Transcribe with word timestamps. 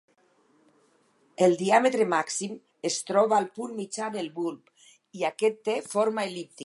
El 1.47 1.53
diàmetre 1.59 2.07
màxim 2.13 2.55
es 2.91 2.97
troba 3.11 3.37
al 3.41 3.47
punt 3.59 3.77
mitjà 3.81 4.09
del 4.17 4.33
bulb 4.39 4.73
i 5.21 5.27
aquest 5.31 5.61
té 5.71 5.81
forma 5.95 6.27
el·líptica. 6.31 6.59